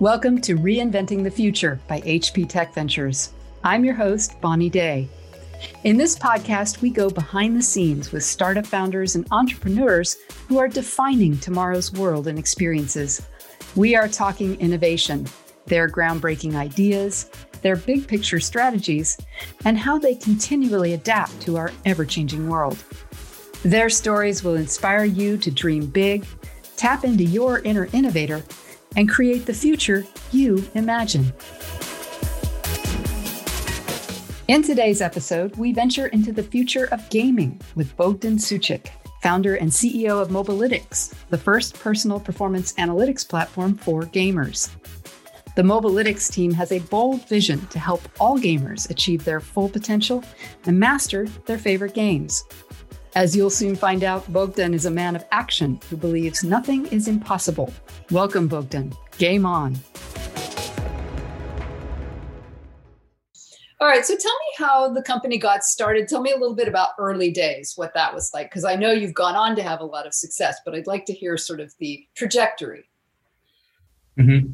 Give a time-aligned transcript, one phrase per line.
[0.00, 3.34] Welcome to Reinventing the Future by HP Tech Ventures.
[3.62, 5.10] I'm your host, Bonnie Day.
[5.84, 10.16] In this podcast, we go behind the scenes with startup founders and entrepreneurs
[10.48, 13.20] who are defining tomorrow's world and experiences.
[13.76, 15.26] We are talking innovation,
[15.66, 17.30] their groundbreaking ideas,
[17.60, 19.18] their big picture strategies,
[19.66, 22.82] and how they continually adapt to our ever changing world.
[23.64, 26.24] Their stories will inspire you to dream big,
[26.78, 28.42] tap into your inner innovator,
[28.96, 31.32] and create the future you imagine.
[34.48, 38.88] In today's episode, we venture into the future of gaming with Bogdan Suchyk,
[39.22, 44.70] founder and CEO of Mobalytics, the first personal performance analytics platform for gamers.
[45.56, 50.24] The Mobalytics team has a bold vision to help all gamers achieve their full potential
[50.66, 52.44] and master their favorite games.
[53.16, 57.08] As you'll soon find out, Bogdan is a man of action who believes nothing is
[57.08, 57.72] impossible.
[58.12, 58.94] Welcome, Bogdan.
[59.18, 59.76] Game on.
[63.80, 66.06] All right, so tell me how the company got started.
[66.06, 68.92] Tell me a little bit about early days, what that was like, because I know
[68.92, 71.60] you've gone on to have a lot of success, but I'd like to hear sort
[71.60, 72.88] of the trajectory.
[74.18, 74.52] Mm-hmm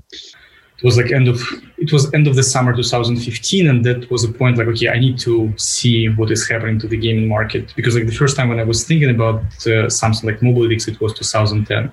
[0.78, 1.40] it was like end of
[1.78, 4.98] it was end of the summer 2015 and that was a point like okay i
[4.98, 7.72] need to see what is happening to the gaming market.
[7.76, 11.00] Because like the first time when i was thinking about uh, something like Mobalytics it
[11.00, 11.90] was 2010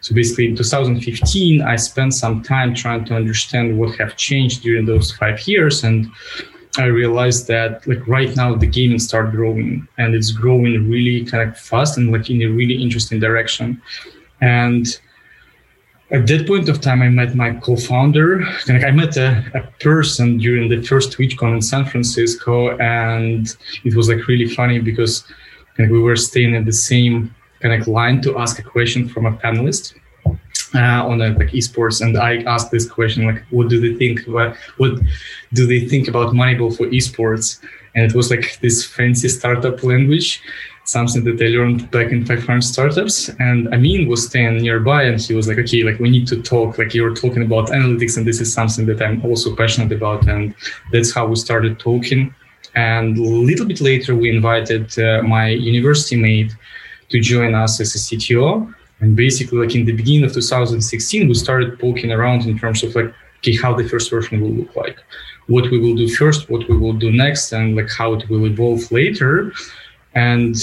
[0.00, 4.86] so basically in 2015 i spent some time trying to understand what have changed during
[4.86, 6.06] those five years and
[6.78, 11.48] i realized that like right now the gaming start growing and it's growing really kind
[11.48, 13.80] of fast and like in a really interesting direction.
[14.40, 14.86] And
[16.10, 18.40] at that point of time, I met my co-founder.
[18.68, 23.94] Like I met a, a person during the first TwitchCon in San Francisco, and it
[23.94, 25.24] was like really funny because
[25.78, 29.26] like, we were staying at the same kind of line to ask a question from
[29.26, 29.94] a panelist
[30.74, 34.26] uh, on a, like esports, and I asked this question like, "What do they think?
[34.26, 34.92] What what
[35.54, 37.60] do they think about Moneyball for esports?"
[37.94, 40.42] And it was like this fancy startup language
[40.84, 43.30] something that I learned back in 500 startups.
[43.40, 46.78] And Amin was staying nearby and he was like, okay, like we need to talk,
[46.78, 50.28] like you're talking about analytics and this is something that I'm also passionate about.
[50.28, 50.54] And
[50.92, 52.34] that's how we started talking.
[52.74, 56.54] And a little bit later, we invited uh, my university mate
[57.10, 58.72] to join us as a CTO.
[59.00, 62.94] And basically, like in the beginning of 2016, we started poking around in terms of
[62.94, 64.98] like, okay, how the first version will look like,
[65.46, 68.46] what we will do first, what we will do next, and like how it will
[68.46, 69.52] evolve later.
[70.14, 70.54] And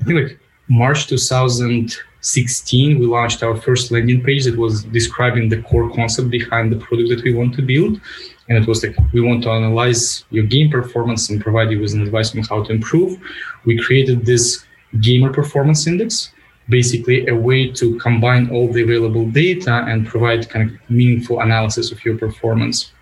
[0.00, 5.62] I think like March 2016, we launched our first landing page that was describing the
[5.62, 8.00] core concept behind the product that we want to build.
[8.48, 11.92] And it was like, we want to analyze your game performance and provide you with
[11.94, 13.20] an advice on how to improve.
[13.64, 14.64] We created this
[15.00, 16.32] gamer performance index,
[16.68, 21.92] basically a way to combine all the available data and provide kind of meaningful analysis
[21.92, 22.92] of your performance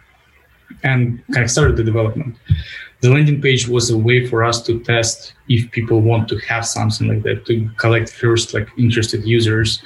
[0.82, 2.36] and kind of started the development
[3.00, 6.66] the landing page was a way for us to test if people want to have
[6.66, 9.82] something like that to collect first like interested users.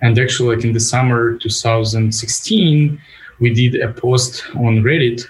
[0.00, 3.00] And actually like in the summer 2016
[3.40, 5.26] we did a post on reddit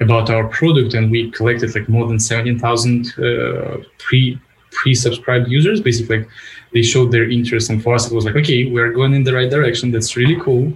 [0.00, 4.38] about our product and we collected like more than 17000 uh, pre
[4.70, 5.80] pre-subscribed users.
[5.80, 6.28] Basically like,
[6.72, 9.34] they showed their interest and for us it was like okay we're going in the
[9.34, 9.90] right direction.
[9.90, 10.72] That's really cool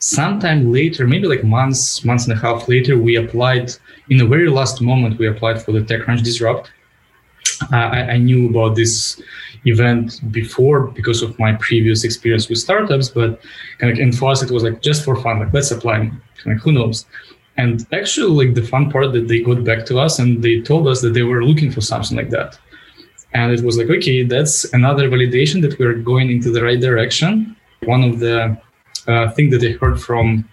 [0.00, 3.70] sometime later maybe like months months and a half later we applied
[4.08, 6.72] in the very last moment we applied for the TechCrunch Disrupt.
[7.70, 9.20] Uh, I, I, knew about this
[9.66, 13.38] event before because of my previous experience with startups, but
[13.78, 16.10] kind of, and for us it was like just for fun, like let's apply.
[16.46, 17.04] Like who knows?
[17.58, 20.88] And actually, like the fun part that they got back to us and they told
[20.88, 22.58] us that they were looking for something like that.
[23.34, 27.54] And it was like, okay, that's another validation that we're going into the right direction.
[27.84, 28.58] One of the
[29.10, 30.48] uh, things that I heard from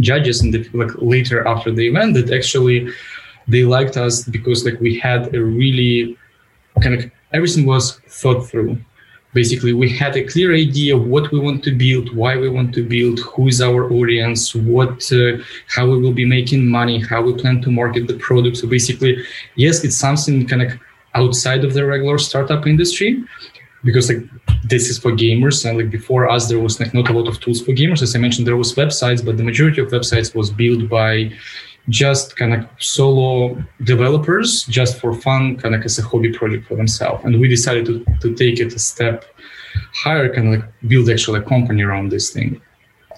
[0.00, 2.88] judges and the like later after the event that actually
[3.48, 6.16] they liked us because like we had a really
[6.82, 8.76] kind of everything was thought through.
[9.32, 12.74] Basically we had a clear idea of what we want to build why we want
[12.74, 15.36] to build who is our audience what uh,
[15.68, 18.56] how we will be making money how we plan to market the product.
[18.56, 19.22] So basically
[19.56, 20.72] yes it's something kind of
[21.14, 23.24] outside of the regular startup industry
[23.84, 24.22] because like
[24.64, 27.40] this is for gamers and like before us there was like not a lot of
[27.40, 28.02] tools for gamers.
[28.02, 31.32] As i mentioned there was websites but the majority of websites was built by
[31.88, 36.74] just kind of solo developers just for fun kind of as a hobby project for
[36.74, 37.24] themselves.
[37.24, 39.24] And we decided to, to take it a step
[39.94, 42.60] higher kind of like build actually a company around this thing.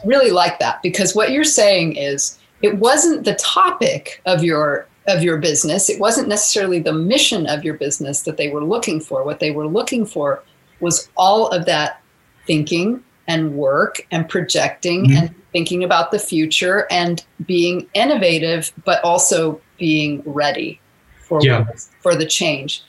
[0.04, 5.22] Really like that because what you're saying is it wasn't the topic of your of
[5.22, 9.24] your business it wasn't necessarily the mission of your business that they were looking for
[9.24, 10.42] what they were looking for
[10.80, 12.00] was all of that
[12.46, 15.16] thinking and work and projecting mm-hmm.
[15.16, 20.80] and thinking about the future and being innovative, but also being ready
[21.20, 21.66] for yeah.
[22.00, 22.82] for the change.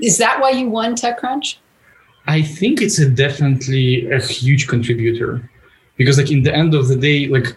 [0.00, 1.56] Is that why you won TechCrunch?
[2.26, 5.50] I think it's a definitely a huge contributor
[5.96, 7.56] because like in the end of the day, like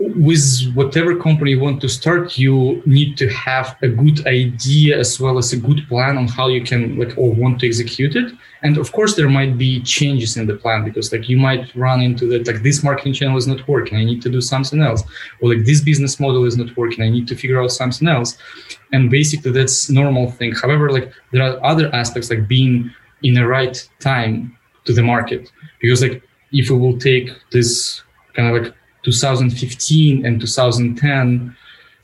[0.00, 5.20] with whatever company you want to start, you need to have a good idea as
[5.20, 8.32] well as a good plan on how you can like or want to execute it.
[8.62, 12.00] And of course, there might be changes in the plan because like you might run
[12.00, 13.98] into that like this marketing channel is not working.
[13.98, 15.02] I need to do something else,
[15.40, 17.04] or like this business model is not working.
[17.04, 18.38] I need to figure out something else.
[18.92, 20.52] And basically, that's normal thing.
[20.52, 22.90] However, like there are other aspects like being
[23.22, 24.56] in the right time
[24.86, 26.22] to the market because like
[26.52, 28.02] if we will take this
[28.34, 31.56] kind of like 2015 and 2010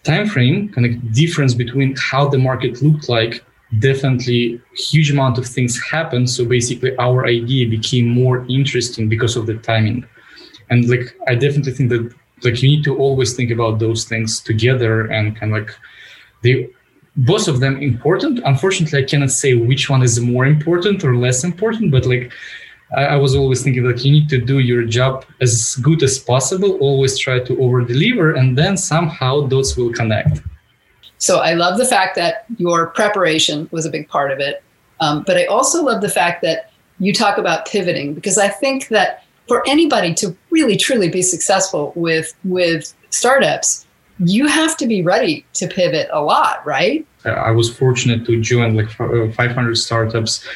[0.05, 3.45] timeframe, kind of difference between how the market looked like,
[3.79, 6.31] definitely huge amount of things happened.
[6.31, 10.07] So basically, our idea became more interesting because of the timing.
[10.71, 14.41] And like, I definitely think that like you need to always think about those things
[14.41, 15.75] together and kind of like
[16.43, 16.69] they
[17.17, 18.41] both of them important.
[18.45, 22.31] Unfortunately, I cannot say which one is more important or less important, but like
[22.95, 26.19] I, I was always thinking that you need to do your job as good as
[26.19, 30.43] possible, always try to over deliver, and then somehow those will connect.
[31.19, 34.63] So I love the fact that your preparation was a big part of it.
[35.01, 38.89] Um, but I also love the fact that you talk about pivoting because I think
[38.89, 43.87] that for anybody to really truly be successful with with startups,
[44.19, 47.07] you have to be ready to pivot a lot, right?
[47.25, 50.47] I was fortunate to join like 500 startups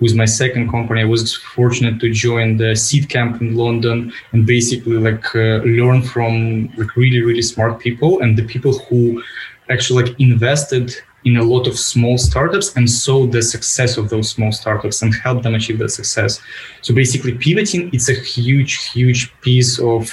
[0.00, 4.96] with my second company, I was fortunate to join the Seedcamp in London and basically
[4.96, 9.22] like uh, learn from like really really smart people and the people who
[9.70, 10.94] actually like invested
[11.24, 15.14] in a lot of small startups and saw the success of those small startups and
[15.14, 16.40] help them achieve that success.
[16.82, 20.10] So basically, pivoting it's a huge huge piece of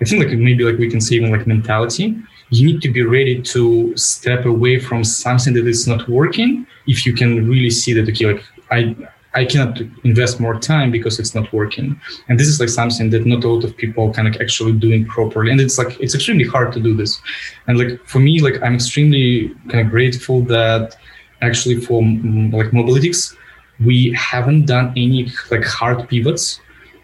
[0.00, 2.16] I think like maybe like we can say even like mentality.
[2.52, 7.06] You need to be ready to step away from something that is not working if
[7.06, 8.96] you can really see that okay like I
[9.34, 12.00] I cannot invest more time because it's not working.
[12.28, 15.06] And this is like something that not a lot of people kind of actually doing
[15.06, 15.52] properly.
[15.52, 17.20] And it's like it's extremely hard to do this.
[17.68, 20.96] And like for me, like I'm extremely kind of grateful that
[21.42, 23.36] actually for like Mobalytics,
[23.84, 26.60] we haven't done any like hard pivots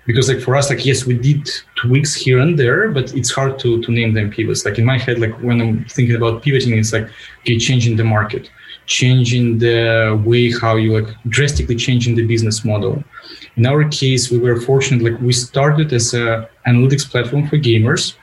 [0.06, 3.58] because like for us like yes we did tweaks here and there but it's hard
[3.58, 6.78] to to name them pivots like in my head like when i'm thinking about pivoting
[6.78, 7.08] it's like
[7.40, 8.48] okay changing the market
[8.86, 13.02] changing the way how you like drastically changing the business model.
[13.56, 18.14] In our case, we were fortunate, like we started as a analytics platform for gamers.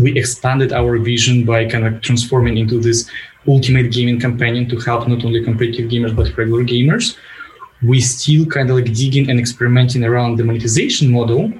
[0.00, 3.08] We expanded our vision by kind of transforming into this
[3.46, 7.16] ultimate gaming companion to help not only competitive gamers but regular gamers.
[7.82, 11.52] We still kind of like digging and experimenting around the monetization model.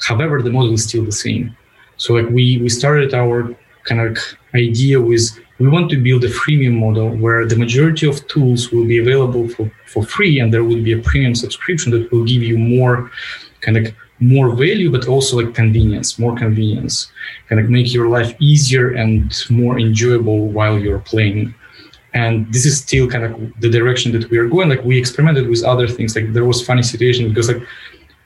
[0.00, 1.56] However, the model is still the same.
[1.96, 4.18] So like we we started our kind of
[4.54, 8.84] idea with we want to build a freemium model where the majority of tools will
[8.84, 12.42] be available for, for free and there will be a premium subscription that will give
[12.42, 13.10] you more
[13.60, 17.12] kind of more value but also like convenience more convenience
[17.48, 21.54] kind of make your life easier and more enjoyable while you're playing.
[22.14, 24.68] And this is still kind of the direction that we are going.
[24.68, 26.14] Like we experimented with other things.
[26.14, 27.62] Like there was funny situation because like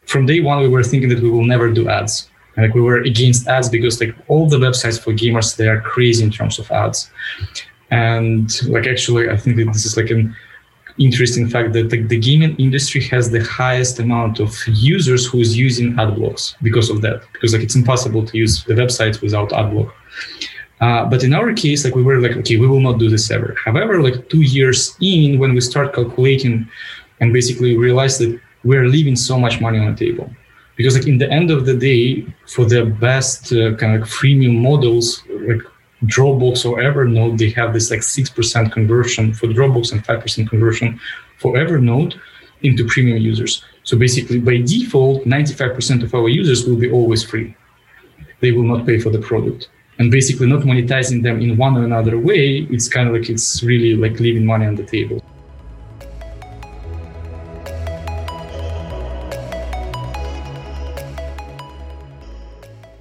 [0.07, 2.29] from day one we were thinking that we will never do ads
[2.59, 5.81] and like we were against ads because like all the websites for gamers they are
[5.81, 7.09] crazy in terms of ads.
[7.91, 10.37] And like actually i think that this is like an
[10.99, 15.57] interesting fact that like, the gaming industry has the highest amount of users who is
[15.57, 17.23] using ad blocks because of that.
[17.33, 19.95] Because like it's impossible to use the websites without ad block.
[20.81, 23.31] Uh, but in our case like we were like okay we will not do this
[23.31, 23.55] ever.
[23.65, 26.69] However like two years in when we start calculating
[27.21, 28.33] and basically realize that
[28.65, 30.29] we're leaving so much money on the table
[30.79, 34.57] because like in the end of the day for the best uh, kind of freemium
[34.63, 35.61] models like
[36.05, 40.99] dropbox or evernote they have this like 6% conversion for dropbox and 5% conversion
[41.39, 42.19] for evernote
[42.63, 43.65] into premium users.
[43.83, 47.57] So basically by default 95% of our users will be always free.
[48.41, 49.69] They will not pay for the product.
[49.99, 53.65] And basically not monetizing them in one or another way it's kind of like it's
[53.65, 55.21] really like leaving money on the table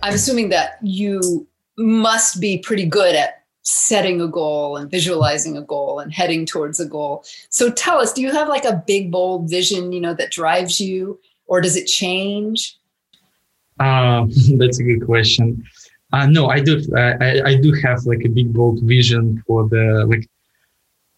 [0.07, 1.45] I'm assuming that you
[1.77, 6.79] must be pretty good at setting a goal and visualizing a goal and heading towards
[6.79, 7.25] a goal.
[7.49, 10.79] So tell us, do you have like a big bold vision, you know, that drives
[10.79, 12.77] you or does it change?
[13.81, 15.61] Uh, that's a good question.
[16.13, 16.81] Uh, no, I do.
[16.95, 20.25] I, I do have like a big bold vision for the like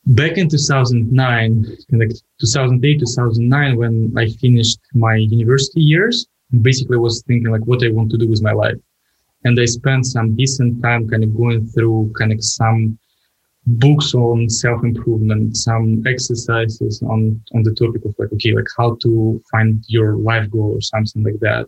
[0.08, 2.10] back in 2009, like
[2.42, 6.28] 2008, 2009, when I finished my university years.
[6.62, 8.78] Basically was thinking like what I want to do with my life.
[9.46, 12.98] And I spent some decent time kind of going through kind of some
[13.66, 19.42] books on self-improvement, some exercises on, on the topic of like, okay, like how to
[19.52, 21.68] find your life goal or something like that.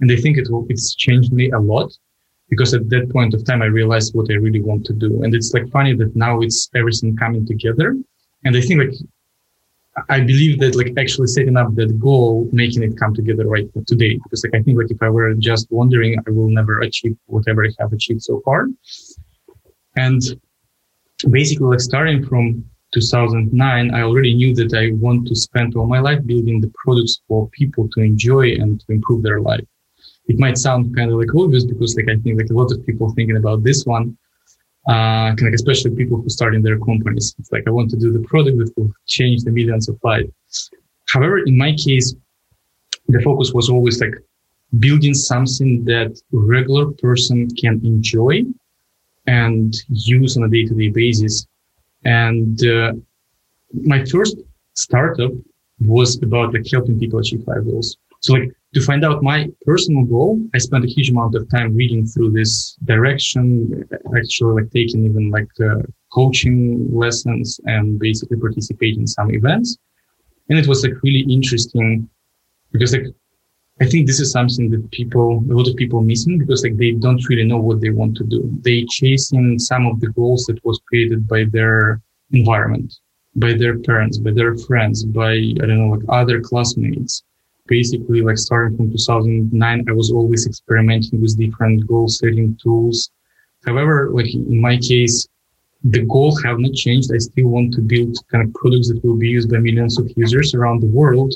[0.00, 1.92] And I think it will, it's changed me a lot
[2.48, 5.22] because at that point of time, I realized what I really want to do.
[5.22, 7.96] And it's like funny that now it's everything coming together.
[8.44, 8.94] And I think like
[10.08, 14.18] I believe that like actually setting up that goal, making it come together right today.
[14.22, 17.66] Because like I think like if I were just wondering, I will never achieve whatever
[17.66, 18.68] I have achieved so far.
[19.96, 20.22] And
[21.30, 26.00] basically like starting from 2009, I already knew that I want to spend all my
[26.00, 29.64] life building the products for people to enjoy and to improve their life.
[30.26, 32.84] It might sound kind of like obvious because like I think like a lot of
[32.86, 34.16] people thinking about this one,
[34.88, 37.34] uh, like especially people who start in their companies.
[37.38, 40.70] It's like I want to do the product that will change the millions of lives.
[41.08, 42.14] However, in my case,
[43.08, 44.14] the focus was always like
[44.78, 48.42] building something that regular person can enjoy
[49.26, 51.46] and use on a day-to-day basis.
[52.04, 52.94] And uh,
[53.72, 54.36] my first
[54.74, 55.32] startup
[55.80, 57.96] was about like helping people achieve life goals.
[58.20, 61.76] So like to find out my personal goal, I spent a huge amount of time
[61.76, 63.86] reading through this direction,
[64.16, 69.76] actually like taking even like uh, coaching lessons and basically participating in some events.
[70.48, 72.08] And it was like really interesting
[72.72, 73.06] because like
[73.80, 76.92] I think this is something that people, a lot of people missing because like they
[76.92, 78.48] don't really know what they want to do.
[78.60, 82.00] They chasing some of the goals that was created by their
[82.30, 82.94] environment,
[83.34, 87.24] by their parents, by their friends, by, I don't know, like other classmates.
[87.76, 93.10] Basically, like starting from 2009, I was always experimenting with different goal setting tools.
[93.66, 95.16] However, like in my case,
[95.94, 97.08] the goals have not changed.
[97.14, 100.04] I still want to build kind of products that will be used by millions of
[100.16, 101.32] users around the world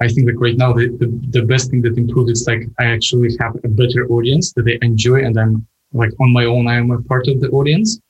[0.00, 2.84] I think like right now the, the, the best thing that improved is like I
[2.86, 6.76] actually have a better audience that they enjoy and I'm like on my own, I
[6.76, 8.00] am a part of the audience.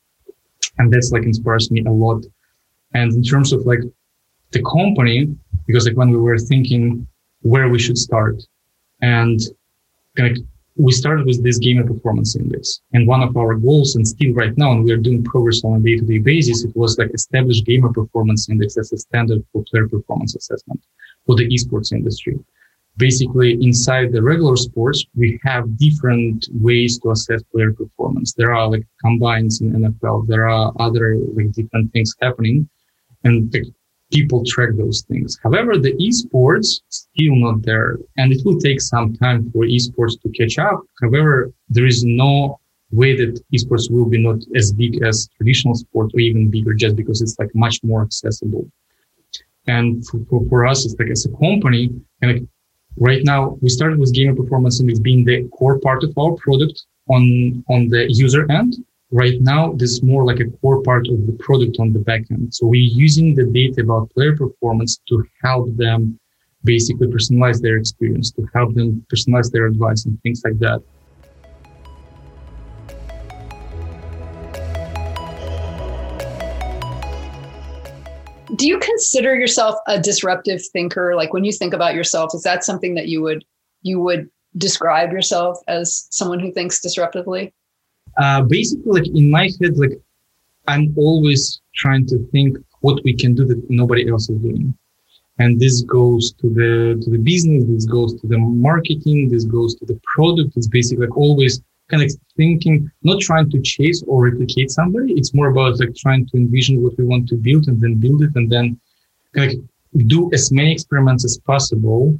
[0.79, 2.25] And that's like inspires me a lot.
[2.95, 3.81] And in terms of like
[4.53, 5.35] the company,
[5.67, 7.07] because like when we were thinking
[7.43, 8.37] where we should start
[9.03, 9.41] and
[10.17, 10.43] kind of
[10.77, 14.57] we started with this gamer performance index and one of our goals and still right
[14.57, 17.93] now and we are doing progress on a day-to-day basis it was like establish gamer
[17.93, 20.81] performance index as a standard for player performance assessment
[21.29, 22.37] for the esports industry.
[22.97, 28.33] Basically, inside the regular sports, we have different ways to assess player performance.
[28.33, 30.27] There are like combines in NFL.
[30.27, 32.69] There are other like different things happening
[33.23, 33.55] and
[34.13, 35.39] people track those things.
[35.43, 40.29] However, the esports still not there and it will take some time for esports to
[40.31, 40.83] catch up.
[41.01, 42.59] However, there is no
[42.91, 46.97] way that esports will be not as big as traditional sport or even bigger just
[46.97, 48.67] because it's like much more accessible.
[49.67, 51.91] And for, for, for us, it's like as a company,
[52.23, 52.43] and like
[52.97, 56.87] right now we started with gamer performance index being the core part of our product
[57.11, 58.77] on, on the user end.
[59.11, 62.31] Right now, this is more like a core part of the product on the back
[62.31, 62.53] end.
[62.53, 66.21] So we're using the data about player performance to help them
[66.63, 70.83] basically personalize their experience, to help them personalize their advice and things like that.
[78.57, 82.65] do you consider yourself a disruptive thinker like when you think about yourself is that
[82.65, 83.45] something that you would
[83.83, 87.53] you would describe yourself as someone who thinks disruptively
[88.19, 89.95] uh, basically like in my head like
[90.67, 94.75] i'm always trying to think what we can do that nobody else is doing
[95.41, 99.75] and this goes to the to the business this goes to the marketing this goes
[99.75, 104.25] to the product it's basically like always kind of thinking, not trying to chase or
[104.25, 105.15] replicate somebody.
[105.15, 108.23] It's more about like trying to envision what we want to build and then build
[108.23, 108.79] it and then
[109.35, 112.19] kind of do as many experiments as possible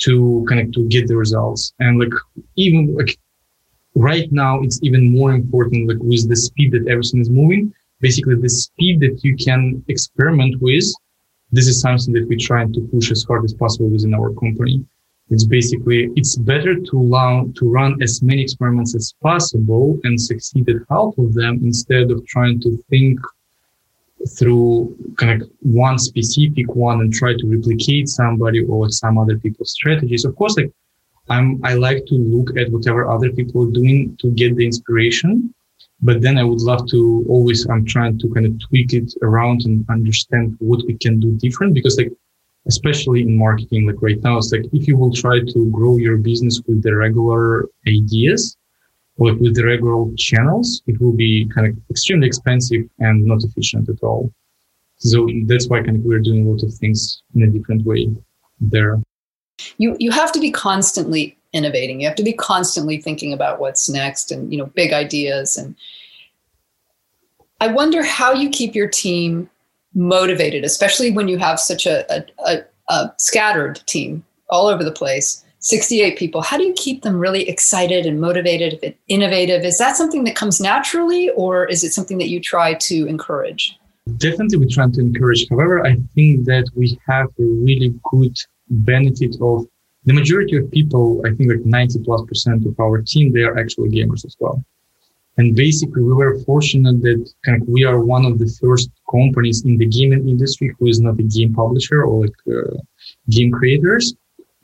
[0.00, 1.72] to kind of to get the results.
[1.80, 2.12] And like
[2.56, 3.18] even like
[3.98, 7.74] right now, it's even more important like with the speed that everything is moving.
[8.00, 10.84] Basically, the speed that you can experiment with.
[11.50, 14.84] This is something that we're trying to push as hard as possible within our company.
[15.30, 20.68] It's basically, it's better to run, to run as many experiments as possible and succeed
[20.68, 23.18] at half of them instead of trying to think
[24.38, 29.72] through kind of one specific one and try to replicate somebody or some other people's
[29.72, 30.24] strategies.
[30.24, 30.72] Of course, like
[31.28, 35.54] I'm, I like to look at whatever other people are doing to get the inspiration.
[36.00, 39.62] But then I would love to always, I'm trying to kind of tweak it around
[39.64, 42.12] and understand what we can do different because like
[42.68, 46.16] especially in marketing like right now it's like if you will try to grow your
[46.16, 48.56] business with the regular ideas
[49.16, 53.88] or with the regular channels it will be kind of extremely expensive and not efficient
[53.88, 54.30] at all
[54.96, 58.08] so that's why kind of we're doing a lot of things in a different way
[58.60, 59.00] there
[59.78, 62.00] you you have to be constantly innovating.
[62.00, 65.74] You have to be constantly thinking about what's next and you know big ideas and
[67.60, 69.50] I wonder how you keep your team
[69.94, 75.44] motivated, especially when you have such a, a, a, scattered team all over the place
[75.60, 76.40] 68 people.
[76.40, 79.64] How do you keep them really excited and motivated and innovative?
[79.64, 83.76] Is that something that comes naturally or is it something that you try to encourage?
[84.18, 85.46] Definitely we try to encourage.
[85.50, 88.38] However i think that we have a really good
[88.70, 89.66] benefit of
[90.04, 93.58] the majority of people i think like 90 plus percent of our team they are
[93.58, 94.64] actually gamers as well
[95.38, 99.64] and basically we were fortunate that kind of we are one of the first companies
[99.64, 102.76] in the gaming industry who is not a game publisher or like uh,
[103.30, 104.14] game creators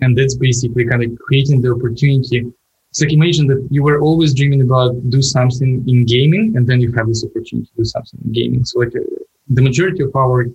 [0.00, 2.50] and that's basically kind of creating the opportunity.
[2.90, 6.80] It's like imagine that you were always dreaming about do something in gaming, and then
[6.80, 8.64] you have this opportunity to do something in gaming.
[8.64, 9.00] So like uh,
[9.48, 10.46] the majority of our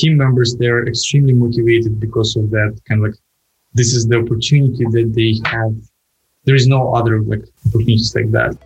[0.00, 3.18] team members, they're extremely motivated because of that kind of like
[3.74, 5.74] this is the opportunity that they have.
[6.44, 8.56] There is no other like opportunities like that.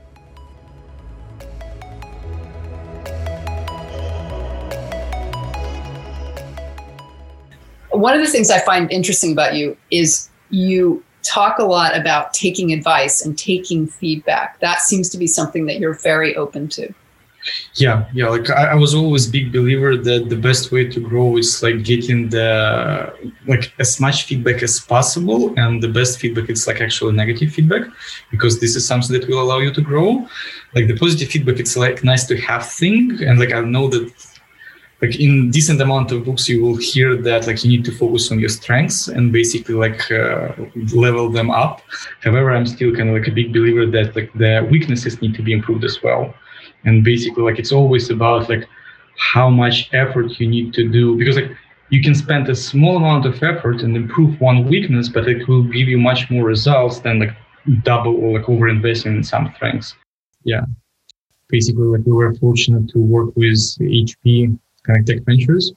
[8.04, 12.34] one of the things I find interesting about you is you talk a lot about
[12.34, 14.60] taking advice and taking feedback.
[14.60, 16.92] That seems to be something that you're very open to.
[17.74, 18.28] Yeah, yeah.
[18.28, 21.82] Like I, I, was always big believer that the best way to grow is like
[21.84, 23.12] getting the
[23.46, 27.82] like as much feedback as possible, and the best feedback is like actually negative feedback
[28.30, 30.26] because this is something that will allow you to grow.
[30.74, 34.12] Like the positive feedback, it's like nice to have thing, and like I know that
[35.02, 38.30] like in decent amount of books you will hear that like you need to focus
[38.32, 40.52] on your strengths and basically like uh,
[40.94, 41.82] level them up
[42.22, 45.42] however i'm still kind of like a big believer that like the weaknesses need to
[45.42, 46.32] be improved as well
[46.84, 48.66] and basically like it's always about like
[49.16, 51.16] how much effort you need to do.
[51.16, 51.50] Because like
[51.90, 55.62] you can spend a small amount of effort and improve one weakness but it will
[55.64, 57.36] give you much more results than like
[57.82, 59.94] double or like over investing in some things.
[60.44, 60.64] Yeah.
[61.48, 65.72] Basically like we were fortunate to work with hp kind of tech ventures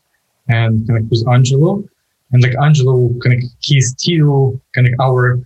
[0.50, 1.84] and kind of with Angelo.
[2.32, 5.40] And like Angelo, kind of he's still kind of our,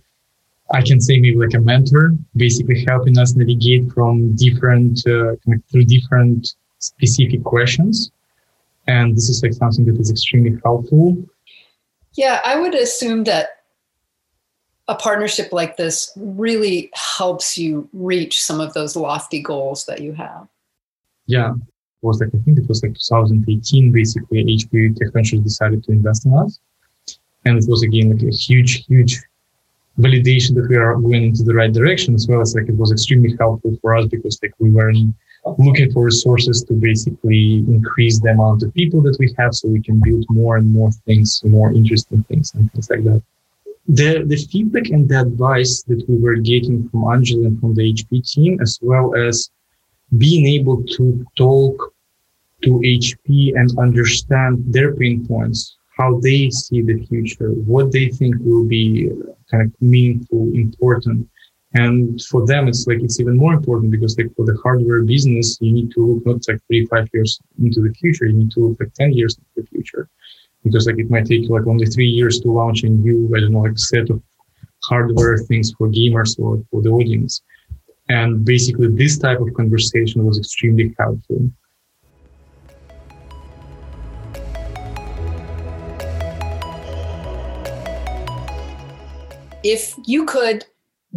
[0.72, 5.36] I can say maybe like a mentor, basically helping us navigate from different, uh,
[5.70, 8.10] through different specific questions.
[8.86, 11.16] And this is like something that is extremely helpful.
[12.14, 13.62] Yeah, I would assume that
[14.88, 20.12] a partnership like this really helps you reach some of those lofty goals that you
[20.12, 20.48] have.
[21.26, 25.84] Yeah, It was like, I think it was like 2018, basically HP Tech Ventures decided
[25.84, 26.58] to invest in us.
[27.44, 29.20] And it was again like a huge, huge
[29.98, 32.92] validation that we are going into the right direction as well as like it was
[32.92, 34.92] extremely helpful for us because like we were
[35.58, 39.82] looking for resources to basically increase the amount of people that we have so we
[39.82, 43.22] can build more and more things, more interesting things and things like that.
[43.88, 47.92] The, the feedback and the advice that we were getting from Angela and from the
[47.92, 49.50] HP team, as well as
[50.18, 51.92] being able to talk
[52.62, 58.36] to HP and understand their pain points, how they see the future, what they think
[58.40, 59.10] will be
[59.52, 61.28] kind of meaningful, important.
[61.74, 65.58] And for them, it's like it's even more important because like for the hardware business,
[65.60, 68.26] you need to look not like three, five years into the future.
[68.26, 70.08] You need to look like 10 years into the future
[70.64, 73.52] because like it might take like only three years to launch a new, I don't
[73.52, 74.22] know, like set of
[74.84, 77.42] hardware things for gamers or for the audience.
[78.08, 81.50] And basically, this type of conversation was extremely helpful.
[89.62, 90.64] If you could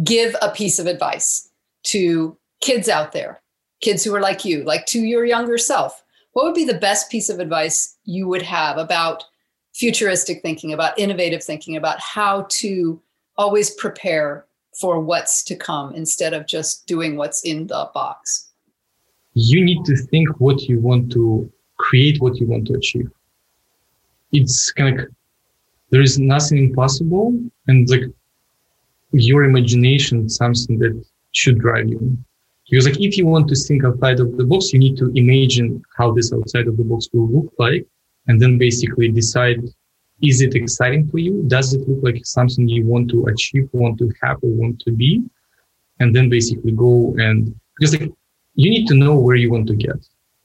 [0.04, 1.50] give a piece of advice
[1.84, 3.42] to kids out there,
[3.80, 7.10] kids who are like you, like to your younger self, what would be the best
[7.10, 9.24] piece of advice you would have about
[9.74, 13.00] futuristic thinking, about innovative thinking, about how to
[13.36, 14.46] always prepare
[14.78, 18.50] for what's to come instead of just doing what's in the box?
[19.34, 23.10] You need to think what you want to create, what you want to achieve.
[24.32, 25.06] It's kind of
[25.90, 28.02] there is nothing impossible, and like
[29.12, 32.18] your imagination something that should drive you.
[32.68, 35.82] Because like if you want to think outside of the box, you need to imagine
[35.96, 37.86] how this outside of the box will look like,
[38.26, 39.62] and then basically decide
[40.22, 41.44] is it exciting for you?
[41.46, 44.90] Does it look like something you want to achieve, want to have, or want to
[44.90, 45.22] be?
[46.00, 48.10] And then basically go and because like
[48.54, 49.96] you need to know where you want to get.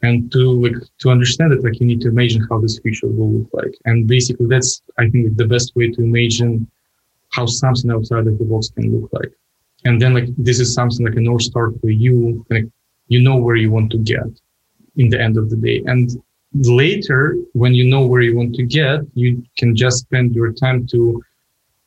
[0.04, 3.32] And to like to understand it, like you need to imagine how this future will
[3.32, 3.74] look like.
[3.86, 6.70] And basically that's I think the best way to imagine
[7.32, 9.32] how something outside of the box can look like.
[9.86, 12.66] And then like this is something like a North Star for you, like
[13.08, 14.28] you know where you want to get
[14.98, 15.82] in the end of the day.
[15.86, 16.22] And
[16.54, 20.86] later when you know where you want to get you can just spend your time
[20.88, 21.22] to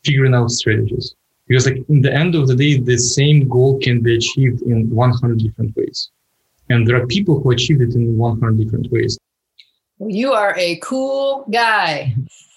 [0.04, 1.14] figuring out strategies.
[1.46, 4.88] Because like in the end of the day, the same goal can be achieved in
[4.88, 6.11] 100 different ways.
[6.70, 9.18] And there are people who achieved it in 100 different ways.
[9.98, 12.16] Well, you are a cool guy.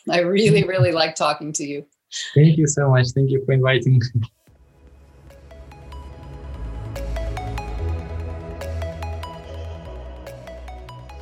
[0.09, 1.85] I really, really like talking to you.
[2.33, 3.07] Thank you so much.
[3.09, 4.01] Thank you for inviting.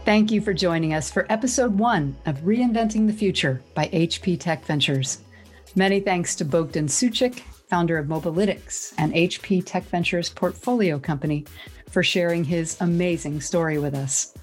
[0.05, 4.63] Thank you for joining us for episode one of Reinventing the Future by HP Tech
[4.63, 5.17] Ventures.
[5.75, 11.43] Many thanks to Bogdan Suchyk, founder of Mobalytics and HP Tech Ventures portfolio company,
[11.89, 14.35] for sharing his amazing story with us.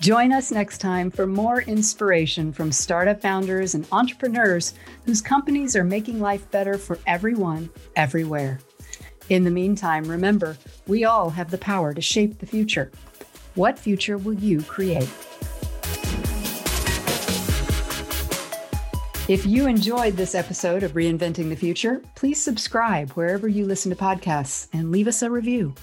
[0.00, 4.74] Join us next time for more inspiration from startup founders and entrepreneurs
[5.06, 8.60] whose companies are making life better for everyone, everywhere.
[9.30, 12.92] In the meantime, remember, we all have the power to shape the future.
[13.54, 15.08] What future will you create?
[19.28, 23.96] If you enjoyed this episode of Reinventing the Future, please subscribe wherever you listen to
[23.96, 25.74] podcasts and leave us a review.